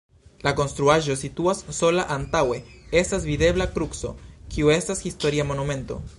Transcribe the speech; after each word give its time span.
La 0.45 0.51
konstruaĵo 0.59 1.15
situas 1.19 1.61
sola, 1.79 2.05
antaŭe 2.15 2.57
estas 3.03 3.29
videbla 3.33 3.69
kruco, 3.77 4.15
kiu 4.57 4.75
estas 4.79 5.07
historia 5.11 5.49
monumento. 5.55 6.05